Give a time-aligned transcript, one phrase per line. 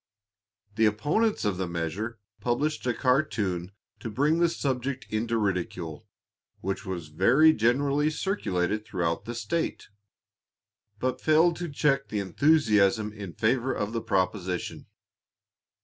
[0.77, 6.07] The opponents of the measure published a cartoon to bring the subject into ridicule,
[6.59, 9.89] which was very generally circulated throughout the state,
[10.97, 14.87] but failed to check the enthusiasm in favor of the proposition.